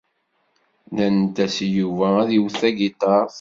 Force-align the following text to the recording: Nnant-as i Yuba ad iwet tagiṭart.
Nnant-as 0.89 1.55
i 1.65 1.67
Yuba 1.77 2.07
ad 2.21 2.29
iwet 2.37 2.55
tagiṭart. 2.61 3.29